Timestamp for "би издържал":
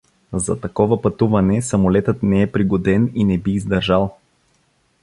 3.37-4.17